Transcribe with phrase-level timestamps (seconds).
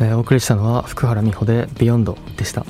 [0.00, 2.66] えー、お送りしたのは福原美穂で「Beyond でした。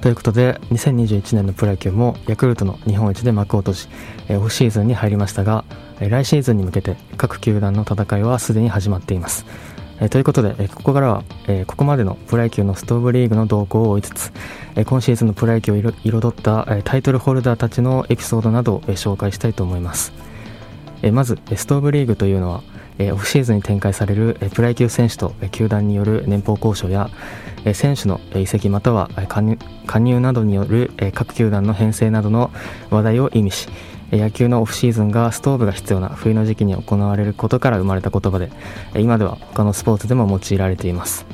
[0.00, 3.88] ということで2021年のプロ野球もヤクルトの日本一で幕を閉じ、
[4.28, 5.64] え、オフシーズンに入りましたが、
[5.98, 9.44] え、来シーズンに向けて各球団の戦いはすでに始まっています、
[10.00, 14.32] え、ということで、え、ここからは、え、ここまでのプロ野球のストーブリーグの動向を追いつつ、
[14.76, 20.12] え、今シーズンのプロ野球を彩った、え、タイトルホルダーたちのエピソードなどを、え、紹介したいと思います、
[21.02, 22.62] え、まずストーブリーグというのは
[23.12, 27.10] オフシーズンに展開されるプロ野球選手と球団による年俸交渉や
[27.74, 29.08] 選手の移籍または
[29.86, 32.50] 加入などによる各球団の編成などの
[32.90, 33.68] 話題を意味し
[34.10, 38.50] 野球のオフシーズンがストーブが必要な冬の時期に行われることから生まれた言葉で
[38.96, 41.26] 今では他のスポーツでも用いられています。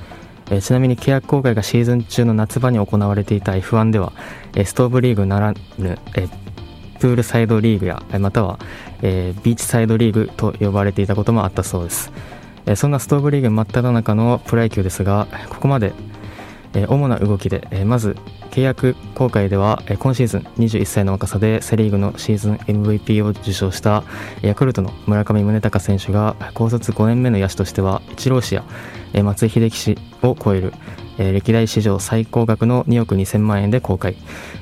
[0.60, 4.12] ちなみに契約更改がシーズン中の夏場に行われていた F1 では
[4.64, 5.98] ストーブリーグならぬ
[7.04, 8.58] プールサイドリーグやまたは、
[9.02, 12.10] えー、ビーチサイドリーグと呼ばれていたこともあったそうです、
[12.64, 15.92] えー、そんなストーブリーグ真っ只中のプロ野球ですがここまで、
[16.74, 18.16] え、主な動きで、えまず
[18.50, 24.04] 契約公開では今シーズン21歳の若さでセ・リーグのシーズン MVP を受賞した
[24.42, 28.64] ヤクルトの村上宗隆選手が高卒5年目の野手としてはイチロー氏や
[29.22, 30.72] 松井秀喜氏を超える
[31.18, 34.16] え、歴代史上最高額の2億2000万円で公開。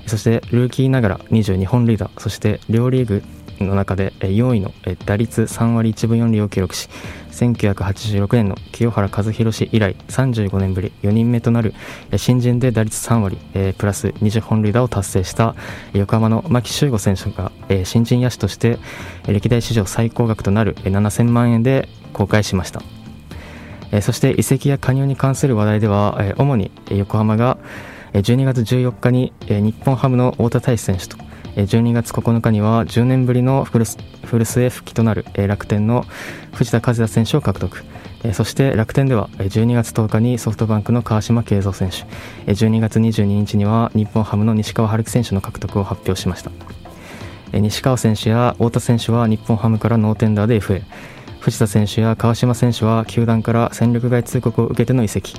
[0.06, 3.22] そしてルーキーながら22本塁打そして両リーグ
[3.66, 4.72] の中で4位の
[5.06, 6.88] 打率3割1分4厘を記録し
[7.30, 11.74] 1986年の清原和博氏以来35年ぶり4人目となる
[12.16, 13.38] 新人で打率3割
[13.78, 15.54] プラス20本塁打を達成した
[15.92, 17.52] 横浜の牧秀悟選手が
[17.84, 18.78] 新人野手として
[19.26, 22.82] 歴代史上最高額となる7000万円で公開しました。
[24.00, 27.58] そして移籍や加入に関する話題では、主に横浜が
[28.14, 31.21] 12月14日に日本ハムの太田大志選手と
[31.56, 33.98] 12月9日には10年ぶりの古巣
[34.62, 36.06] へ復帰となる楽天の
[36.52, 37.84] 藤田和也選手を獲得。
[38.32, 41.96] そして楽天では12月10日にソフトバンクの川島慶三選手。
[42.52, 46.50] 12月22日には日本ハムの西川春樹選手の獲得を発表しました。
[47.52, 50.82] 西川選手や太田選手は日本ハムからノーテンダーで FA
[51.42, 55.34] 藤田選手や川島選手は球団から戦力外通告を受けての移籍。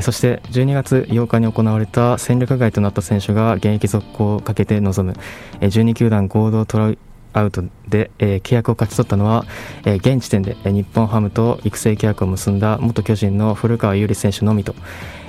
[0.00, 5.18] そして12月8日に行われた戦力外となった選手が現役続行をかけて臨む。
[5.60, 6.94] 12球団合同トラ
[7.32, 9.44] アウトで、えー、契約を勝ち取ったのは、
[9.84, 14.74] えー、現時点で、えー、日本ハムと育成契約を結んだ元巨人の古川優里選手のみと、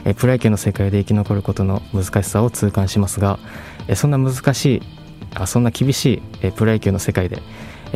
[0.06, 3.40] えー、プロ野球の世界で生き残ることの難しさを痛感しますが、
[3.88, 4.82] えー、そんな難しい
[5.36, 7.42] あそんな厳しい、えー、プロ野球の世界で、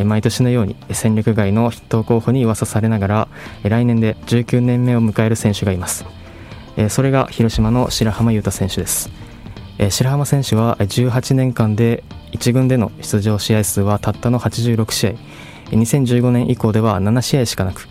[0.03, 3.27] 毎年のように戦力外の筆頭候補に噂されながら
[3.63, 6.05] 来年で19年目を迎える選手がいます。
[6.89, 9.09] それが広島の白浜優太選手です。
[9.89, 15.11] 白浜選手は18年間で1軍での出場試合数はたったの86試合。
[15.71, 17.87] 2015年以降では7試合しかなく。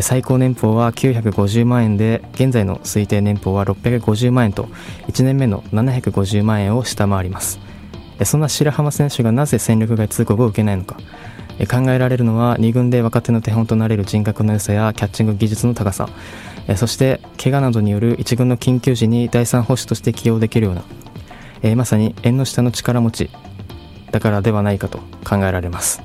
[0.00, 4.64] 最高年俸は950万円で現在の推定年俸は650万円と
[5.06, 7.60] 1年目の750万円を下回ります。
[8.24, 10.96] そんな白浜選手がなぜ戦力外通告を受けないのか。
[11.70, 16.08] 考えられるのは2軍で若手の手本となれる人格の良さやキャッチング技術の高さ。
[16.76, 23.30] そして怪我などによる1軍の緊急時に第3保守として起用できるようなまさに縁の下の力持ち
[24.10, 24.98] だからではないかと
[25.28, 26.02] 考えられます。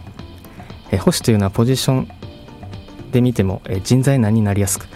[0.91, 2.07] 保守というのはポジション
[3.11, 4.87] で見ても人材難になりやすく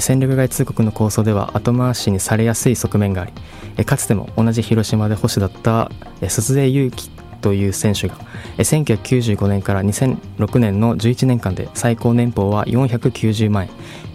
[0.00, 3.28] 戦力外通告の構想では後回しにされやすい側面があ
[3.76, 5.90] りかつても同じ広島で保守だった
[6.28, 7.10] 鈴江裕樹
[7.42, 8.16] という選手が
[8.56, 13.70] 1995年から2006年の11年間で最高年俸は490万円。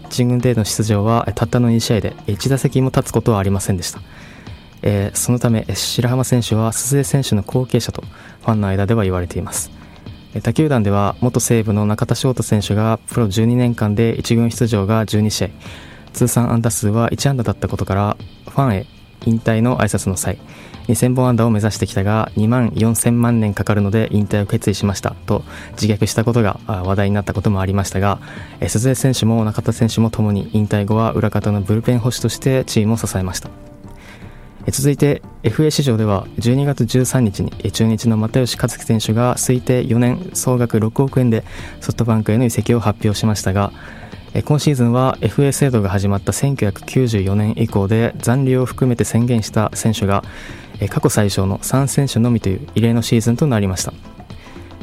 [0.09, 3.99] 1軍での出場はたったの2試合で1打席も立つことはありませんでした、
[4.81, 9.69] えー、そのため白浜選手は鈴江選手の後継者とファンの間では言われています。
[10.43, 15.49] 他球団では元西武の中田翔太選手がプロ12年間で1軍出場が12試合。
[16.13, 18.17] 通算安打数は1安打だったことから
[18.49, 18.85] ファンへ
[19.25, 20.39] 引退の挨拶の際
[20.87, 25.43] 2000本安打を目指してきたが2万4000万年かかるので引退を決意しましたと
[25.79, 28.19] 自虐したことが話題になったこともありましたが
[28.67, 33.49] 鈴江選手も中田選手もともに引退後は裏方のブルペン保守としてチームを支えました。
[34.69, 41.45] 続いて FA 市場では12月13日に中日の又吉克樹選手が推定4年総額6億円で
[41.79, 43.71] ソフトバンクへの移籍を発表しましたが
[44.43, 50.23] 今シーズンは FA 制度が始まった1994年以降で残留を含めて宣言した選手が
[50.89, 53.93] 過去最小の3選手のみという異例のシーズンとなりました。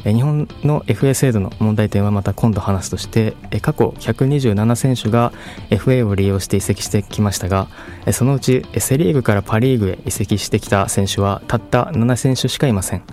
[0.03, 5.33] 日本の FA 制度の問題点はまた今度話すとして過去127選手が
[5.71, 7.67] FA を利用して移籍してきましたが
[8.11, 13.03] そのうちセ・リーグからパ・リーグへ移籍してきた選手はたった7選手しかいません。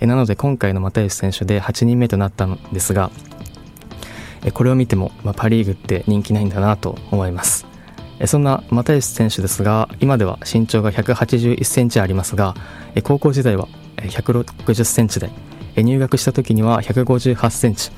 [0.00, 3.12] なので今回の又吉選手で8人目となったのですが
[4.52, 7.73] これを見ても、パ・リーグって人気ないんだなと思います。
[8.26, 12.54] そんな又吉選手ですが今では身長が181センチありますが
[13.02, 15.30] 高校時代は160センチで
[15.76, 17.90] 入学した時には158センチ。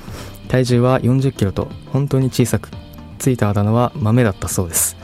[0.47, 2.69] 体重は40キロと本当に小さく
[3.19, 4.95] ついたあだ名は豆だったそうです。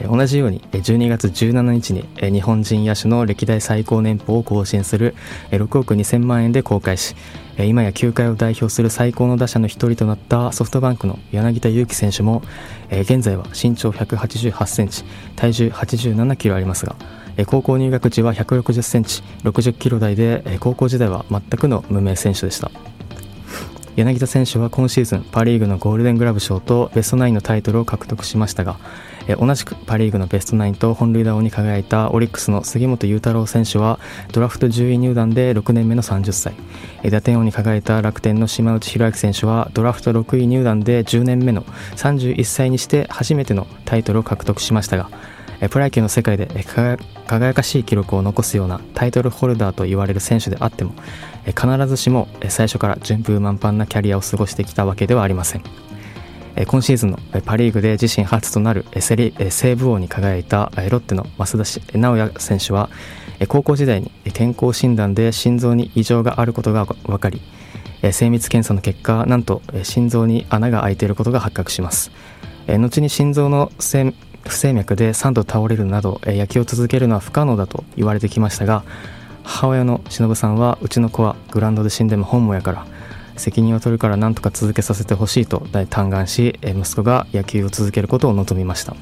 [0.00, 5.14] 同じように12月17日に日本人野手の歴代最高年俸を更新する
[5.50, 7.14] 6億2000万円で公開し
[7.58, 12.42] 今や球界を代表する最高の打者の一人となったソフトバンクの柳田悠岐選手も
[12.90, 15.04] 現在は身長188センチ
[15.36, 16.96] 体重87キロありますが
[17.46, 22.70] 高校入学時は160センチ60キロ台で高校時代は全くの無名選手でした。
[23.94, 28.78] 柳田選手は今シーズンパ・リーグのゴールデングラブ賞とベストナインのタイトルを獲得しましたが
[29.38, 34.00] 同じくパ・リーグのベストナインと本塁打王に輝いたオリックスの杉本裕太郎選手は
[34.32, 36.54] ドラフト10位入団で6年目の30歳。
[37.10, 41.62] 打点王に輝いた楽天の島内宏明選手はドラフト6位入団で10年目の
[41.96, 45.10] 31歳にして初めてのタイトルを獲得しましたが
[45.70, 46.48] プロ野球の世界で
[47.26, 50.92] 輝かしい記録を残すようなタイトルホルダーと言われる選手であっても
[51.46, 55.62] 必ずしも最初から順風満帆なキャリアを過ごしてきたわけではありません。
[56.66, 62.90] 今シーズンのパ・リーグで自身初となるセリセーブ王に輝いたロッテの増田直也選手は
[63.48, 67.40] 高校時代に健康診断で心臓に異常があることが分かり
[68.12, 72.10] 精密検査の結果なんと心臓に穴が開いていることが発覚します。
[72.66, 73.72] 後に心臓の
[74.44, 78.84] 不整脈で3度倒れるなど野球を続けるのは不可能だと言われてきましたが
[79.42, 82.86] 母親の忍さんはうちの子はグラウンドで死んでも本望やから
[83.36, 88.94] 責任を取るから何とか続けさせてほしいと嘆願し息子が野球を続けることを望みました。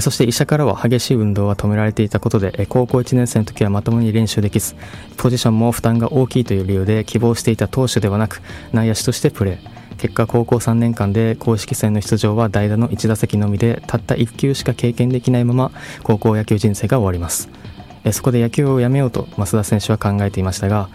[0.00, 4.74] そして医者からは激しい運動は止められていたことで高校1年生の時はまともに練習できず
[5.16, 8.42] ポジションも負担が大きいという理由で希望していた投手ではなく
[8.72, 9.73] 内野手としてプレー。
[10.04, 15.72] 結果高校3年間で公式戦の出場は代打の1打席のみでたった1球しか経験できないまま
[16.02, 17.48] 高校野球人生が終わります。
[18.12, 20.90] そこで野球をやめようと増田選手は考えていましたが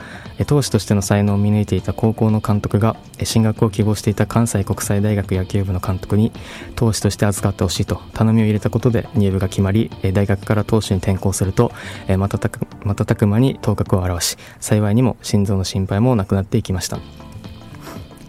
[0.46, 6.32] 投手としての才能を見抜いていた高校の監督が進学を希望していた関西国際大学野球部の監督に
[6.76, 11.72] 投手として預かってほしいと頼みを入れたことで入部が決まり大学から投手に転向すると
[12.08, 17.29] 瞬く瞬く間に頭角を現し幸いにも心臓の心配もなくなっていきました。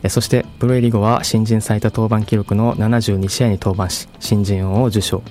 [0.08, 5.23] そしてプロ入り後は新人最多登板記録の72試合に登板し新人王を受賞。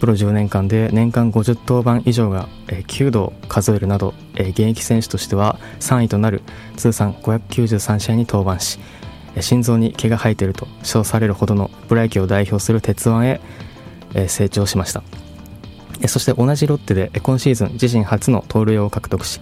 [0.00, 6.40] プロ10年間で年間50登板以上が9度数えるなど現役選手としては3位となる
[6.76, 8.78] 通算593試合に登板し
[9.40, 13.40] 心臓に毛が生えていると称されるほどのプロ野球を代表する鉄腕
[14.14, 15.02] へ成長しました。
[16.08, 19.38] そして同じロッテで今シーズン自身初の盗塁を獲得し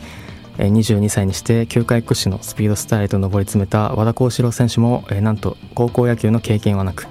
[0.58, 7.06] 22歳にして球界屈指のスピードスターへと上り詰めた和田幸四郎選手もなんと高校野球の経験はなく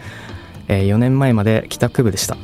[0.68, 2.38] 4年前まで帰宅部でした。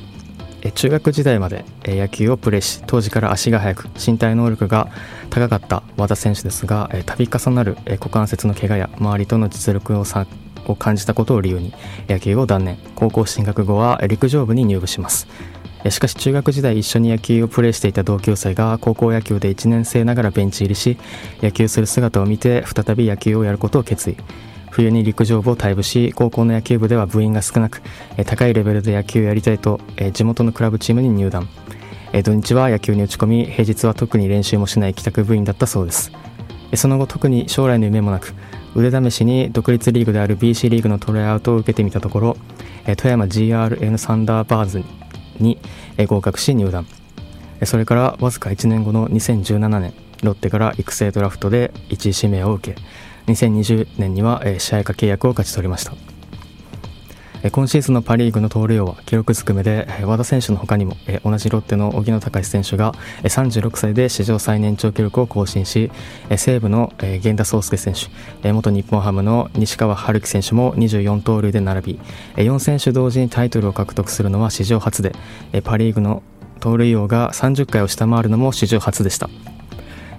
[0.76, 4.90] 中学時代まで野球をプレーし当時から足が速く身体能力が
[5.30, 10.26] 高かった和田選手ですが度重なる股関節の怪我や周りとの実力を差
[10.66, 11.74] を感じたことを理由に
[12.08, 12.78] 野球を断念。
[12.96, 15.28] 高校進学後は陸上部に入部します。
[15.90, 20.98] しかし中学時代一緒に野球をプレーしていた同級生が高校野球で1年生ながらベンチ入りし
[21.42, 24.18] 野球する姿を見て再び野球をやることを決意。
[24.72, 27.82] 冬に陸上部を退部し高校の野球部では部員が少なく
[28.26, 29.80] 高いレベルで野球をやりたいと
[30.14, 31.48] 地元のクラブチームに入団。
[32.24, 36.12] 土日は野球に打ち込み平日は特に練習もしない帰宅部員だったそうです。
[36.76, 38.34] その後特に将来の夢もなく
[38.76, 42.38] 腕試しに独立リーグである BC リーグのトライアウトを受けてみたところ
[42.98, 44.86] 富山 GRN サンダーバーズに
[45.40, 45.60] に
[46.08, 46.86] 合格し入団。
[47.66, 52.82] それからわずか1年後の2017年ロッテから育成ドラフトで1位指名を受け
[53.32, 56.13] 2020年には試合化契約を勝ち取りました。
[57.52, 60.96] 今シーズンのパ・リーグの盗塁王は記録ずくめで和田選手の他にも
[61.26, 65.92] 同じロッテの荻野隆選手が36歳で史上最年長記録を更新し
[66.38, 67.94] 西武の源田壮亮選
[68.42, 72.00] 手元日本ハムの西川春樹選手も24盗塁で並び
[72.36, 75.12] 4選手同時にタイトルを獲得するのは史上初で
[75.66, 76.24] パ・リーグの
[76.62, 79.30] 盗塁王が30回を下回るのも史上初でした。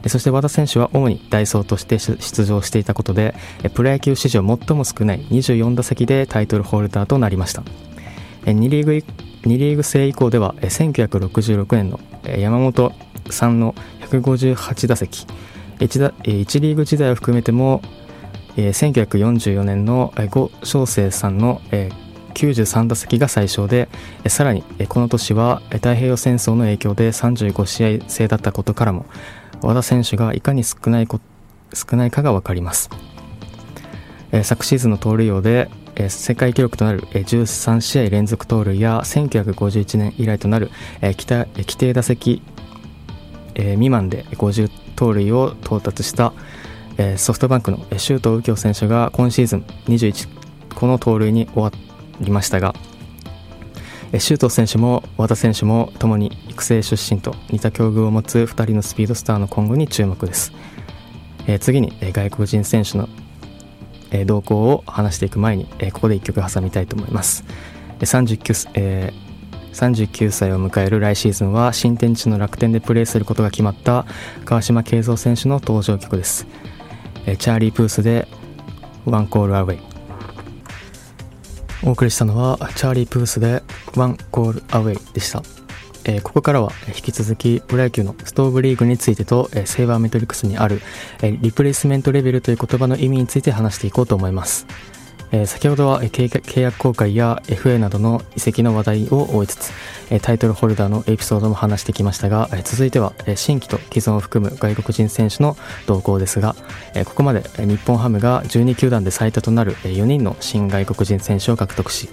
[0.08, 3.34] そして和田選手は主にダイソーとして出場していたことで
[3.74, 7.62] プロ野球史上最も少ない24打席でタイトルホルダーとなりました。
[8.44, 12.92] 2リーグ2リーグ制以降では1966年の山本
[13.30, 13.74] さんの
[14.10, 15.26] 158打席。
[15.78, 17.82] 1, 1リーグ時代を含めても
[18.56, 21.60] 1944年の呉昌生さんの
[22.34, 23.88] 93打席が最小で
[24.28, 29.06] さらにこの年は太平洋戦争の影響で35試合制だったことからも
[29.62, 31.20] 和田選手がいかに少ないこ
[31.72, 32.90] 少ないかが分かります、
[34.32, 35.70] えー、昨シーズンの盗塁王で、
[36.08, 40.70] 世界記録となる13試合連続盗塁や1951年以来となる
[41.00, 42.42] 規定打席
[43.54, 46.32] 未満で50盗塁を到達した
[47.16, 50.28] ソフトバンクの周東右京選手が今シーズン21
[50.74, 51.72] 個の盗塁に終わ
[52.20, 52.74] りましたが
[54.18, 60.52] 周東選手も和田選手もともに育成出身と似た境遇を持つ2人のスピードスターの今後に注目です、
[61.46, 63.08] え次に外国人選手の
[64.14, 67.44] え動向を話していく前に、えここで1曲挟みたいと思います。
[68.00, 74.04] 39, えー、39歳を迎える来シーズンは新天地の楽天でプレーすることが決まった
[74.44, 76.46] 川島慶三選手の登場曲です。
[77.26, 78.28] えチャーリー・プースで
[79.04, 79.78] 「ワンコールアウェイ」
[81.86, 83.62] お送りしたのはチャーリー・プースで
[83.94, 85.42] 「ワンコールアウェイ」でした。
[86.06, 90.82] えー、ここからは引き続きプロ野球のストーブリーグについてと、えー、セーバーメトリックスにある、
[91.22, 94.66] えー、リプレイスメントレベルという言葉の意味について話していこうと思います。
[95.32, 99.72] え先ほどは契約公開や FA などの移籍の話題を追いつつ
[100.10, 106.54] えタイトルホルダーのエピソードも話してきましたがえ続いてはえ新規と既存を含む外国人選手の動向ですが
[106.94, 112.08] えここまで日本ハムが12球団で最多となる4人の新外国人選手を獲得し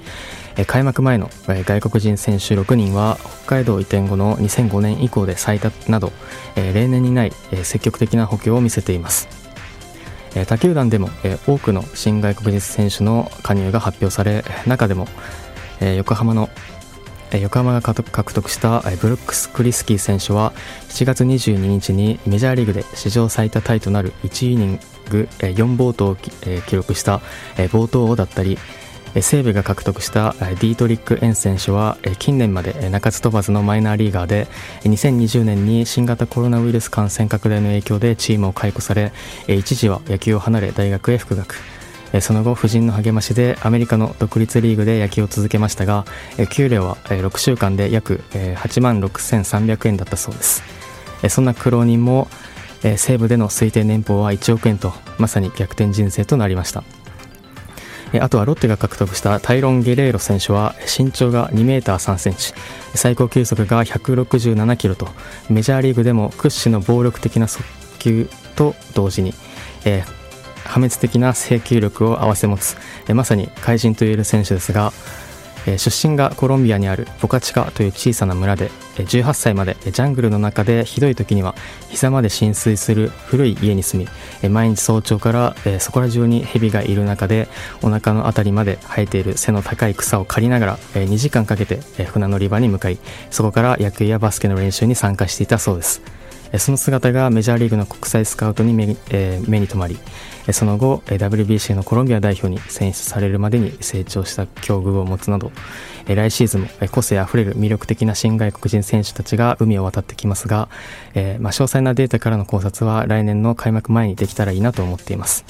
[0.68, 6.12] 開幕前の外国人選手6人は北海道移転後の2005年以降で最多など
[6.56, 7.32] 例年にない
[7.64, 9.41] 積極的な補強を見せています。
[10.48, 11.10] 他球団でも
[11.46, 15.08] 多くの新外国人選手の加入が発表され中でも
[15.98, 16.50] 横浜の
[17.40, 20.54] 横浜が獲得したブルックス・クリスキー選手は
[20.90, 26.32] 7月22日にメジャーリーグで史上最多タイとなる1イニング4暴投を記
[26.76, 27.22] 録した
[27.72, 28.58] 暴投王だったり
[29.14, 34.48] 西武が獲得したディートリック・エン選手は近年まで鳴かず飛ばずのマイナーリーガーで
[34.84, 39.12] 2020年に新型コロナウイルス感染拡大の影響でチームを解雇され
[39.48, 41.56] 一時は野球を離れ大学へ復学。
[42.20, 46.06] その後夫人の励ましでアメリカの独立リーグで野球を続けましたが
[46.50, 50.64] 給料は6週間で約8万6300円だったそうです。
[51.30, 52.28] そんな苦労人も
[52.82, 56.84] 西部での推定年俸は1億円とまさに逆転人生となりました。
[58.20, 62.54] あとはロッテが獲得したタイロン・ゲレーロ選手は身長が2メーター3センチ。
[62.94, 65.08] 最高球速が167キロと
[65.50, 67.64] メジャーリーグでも屈指の暴力的な速
[68.00, 69.34] 球と同時に、
[69.86, 70.04] えー、
[70.68, 72.76] 破滅的な制球力を併せ持つ、
[73.08, 74.92] えー、まさに怪人といえる選手ですが
[75.68, 81.56] え出身がコロンビアにあるボカチカという小さな村で18歳までジャングルの中でひどい時には
[81.90, 84.08] 膝まで浸水する古い家に住
[84.42, 87.48] み毎日早朝からそこら中に蛇がいる中で
[87.82, 92.98] お腹の辺りまで生えている背の高い草を刈りながら2時間かけて船乗り場に向かい
[93.30, 96.21] そこから野球やバスケの練習に参加していたそうです。
[96.58, 99.98] その姿がメジャーリーグの国際スカウトに目,、え目に留まり
[100.52, 105.52] その後 WBC のコロンビア代表に選出されるまでに成長した境遇を持つなど
[106.08, 110.70] 来シーズンも個性あふれる魅力的な新外国人選手たちが海を渡ってきますが、
[111.14, 115.46] えー、まあ、詳細なデータからの考察は来年の開幕前にできたらいいなと思っています。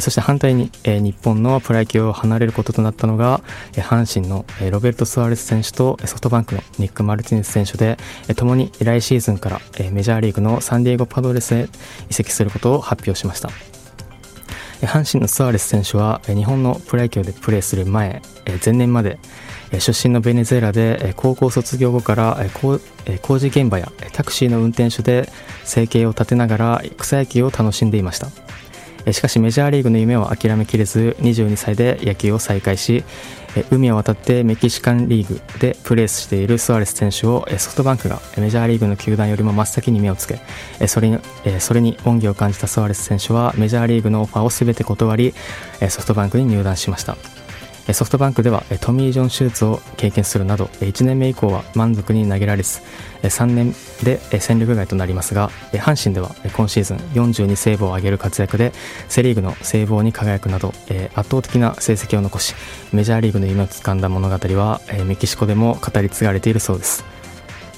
[0.00, 3.40] そして反対に、え日本のプロ野球を離れることとなったのが、
[3.76, 7.98] え阪神の、えロベルト・スアレス選手とソフトバンクのニック・マルティネス選手で、
[8.28, 11.68] え共に来シーズンから、えメジャーリーグのサンディエゴ・パドレスへ
[12.10, 13.50] 移籍することを発表しました。
[14.82, 18.20] 阪神のスアレス選手は日本のプロ野球でプレーする前
[18.62, 19.18] 前年まで
[19.78, 22.38] 出身のベネズエラで高校卒業後から
[23.22, 25.30] 工事現場やタクシーの運転手で
[25.64, 28.28] 生計を立てながら草野球を楽しんでいました
[29.12, 33.04] しかしメジャーリーグの夢を諦めきれず22歳で野球を再開し
[33.70, 40.40] 海を渡ってメキシカンリーグでプレーしているスアレス選手をソフトバンクがメジャーリーグの球団よりも真っ先に目をつけ
[40.86, 41.18] それに
[41.60, 45.34] それに恩義を感じたスアレス選手はメジャーリーグのオファーを全て断り
[45.88, 47.35] ソフトバンクに入団しました。
[47.92, 52.80] ソフトバンクではトミー・ジョン手術を経験するなど1年目以降は満足に投げられず
[53.22, 58.72] 3年で戦力外となりますが阪神では今シーズン42セーブを挙げる活躍で
[59.08, 60.68] セ・リーグのセーブ王に輝くなど
[61.14, 62.54] 圧倒的な成績を残し
[62.92, 67.15] メジャーリーグの夢をつかんだ物語はメキシコでも語り継がれているそうです。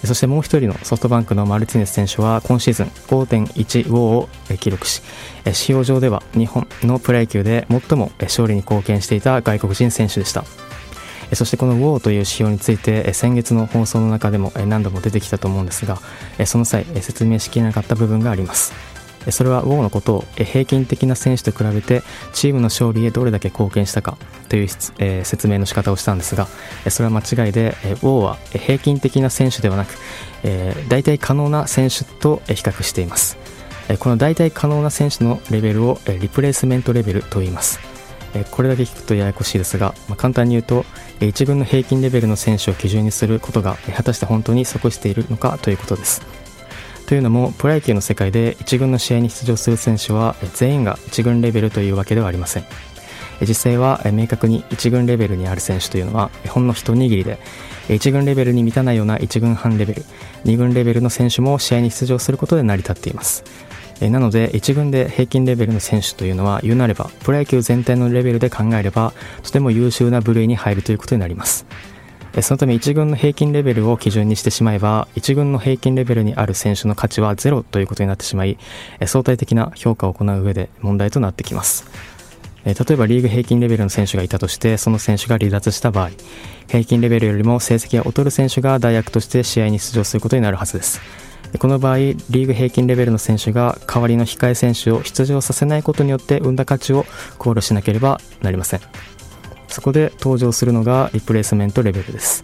[0.05, 4.28] そしてもう一人のソフトバンクのマルティネス選手は今シーズン5.15を
[4.61, 5.02] 記録し
[5.52, 10.45] 使用上では日本のプロ野球で最も勝利に貢献していた外国人選手でした。
[11.35, 15.99] そしてこの WOW という指標について先月の放送の中でも何度も出てきたと思うんですが
[16.47, 18.98] その際説明しきれなかった部分があります。
[19.30, 24.16] それはウォーのことを平均的な選手と比べてチームの勝利へどれだけ貢献したか
[24.48, 26.46] という、え説明の仕方をしたんですが
[26.88, 29.94] それは間違いでウォーは平均的な選手ではなく、
[30.44, 33.37] えー大体可能な選手と比較しています。
[34.00, 37.80] この大体可能な選手のレベルをリプレイスメントレベルと言います。
[38.50, 40.84] これだけ聞くとややこしいですが、まあ、簡単に言うと
[41.20, 46.38] 1軍の平均レベルの選手を基準にすることが果たして本当に即しているのかということです。
[47.08, 52.64] というのもプロ野球の世界で1軍の試合に出場する選手は全員が1軍レベルというわけではありません。
[53.40, 57.38] 実際は明確に1軍レベルにある選手というのはほんの一握りで
[57.88, 60.04] 1軍レベルに満たないような1軍半レベル
[60.44, 63.42] 2軍レベルの選手も試合に出場することで成り立っています。
[64.02, 71.64] なので1軍で平均レベルの選手というのは言うなればプロ野球全体のレベルで考えればとても優秀な部類に入るということになります。
[72.42, 78.59] そのため1軍の平均レベルを基準にしてしまえば1軍の平均レベルにある選手の価値はゼロということになってしまい
[79.07, 81.87] 相対的な評価を行う上で問題となってきます。
[82.64, 86.11] 例えばリーグ平均レベルの選手がいたとしてその選手が離脱した場合
[86.66, 91.00] 平均レベルよりも成績が劣る選手が代役として試合に出場することになるはずです。
[91.59, 97.07] この場合リーグ平均レベルの選手が代わりの控え選手を出場させないことによって生んだ価値を
[97.38, 98.80] 考慮しなければなりません。
[99.68, 102.42] そこで登場するのがリプレイスメントレベルです。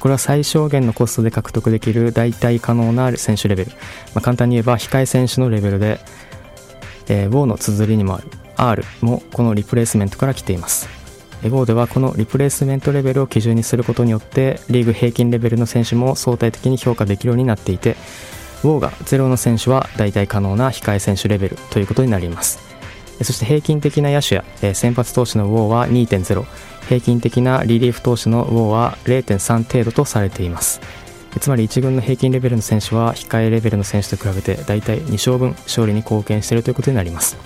[0.00, 3.76] これは最小限のコストで獲得できる代替可能な選手レベル、ま
[4.16, 6.00] あ、簡単に言えば控え選手のレベルで、
[7.08, 8.24] えー、WO の綴りにもある
[8.56, 10.88] R もこのリプレイスメントから来ています。
[11.42, 17.96] WO ではこのリプレイスメントレベルを基準にすることによってリーグ平均レベルの選手も相対的に評価できるようになっていて
[18.62, 22.75] WO が0の選手は代替可能な控え選手レベルということになります。
[23.22, 24.44] そして平均的な野手や
[24.74, 26.44] 先発投手のウォーは2.0
[26.88, 30.80] 平均的なリリーフ投手のウォーは0.3程度とされています。
[31.40, 37.36] つまり1軍の平均レベルの選手は控えレベルの選手と比べて大体2勝分勝利に貢献しているということになります。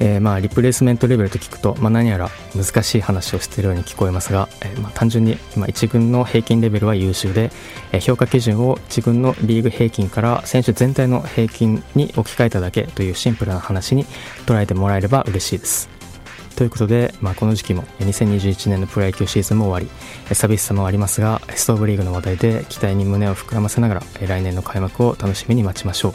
[0.00, 7.50] えー、まあリプレイスメントレベルと聞くと、まあ、何やら難しい話をしているように聞こえますが、えー、まあ単純に今1軍の平均レベルは優秀で、
[7.92, 14.06] えー、評価基準を1軍のリーグ平均から選手全体の平均に置き換えただけというシンプルな話に
[14.46, 16.00] 捉えてもらえれば嬉しいです。
[16.56, 19.90] ということで、まあ、この時期も2021年のプロ野球シーズンも終わ
[20.28, 26.12] り寂しさもありますがストーブリーグの話題で期待に胸を膨らませながら来年の開幕を楽しみに待ちましょう。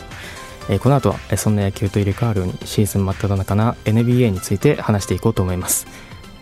[0.69, 5.85] え、この後は、そんな野球と入れ替わるようにシーズン真っ只中な NBA について話していこうと思います。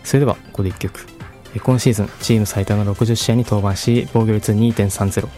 [0.02, 1.06] それではここで1曲、
[1.60, 5.28] 今シーズンチーム最多の60試合に登板し防御率2.30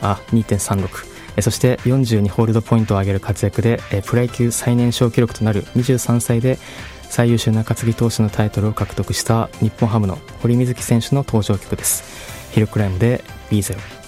[0.00, 6.58] あ2.36そして42ホールドポイントを上げる活躍でプロ野球最年少記録となる23歳で
[7.02, 12.50] 最優秀な担ぎ投手のタイトルを獲得した日本ハムの堀瑞希選手の登場曲です。
[12.52, 14.01] ヒルクライムで B0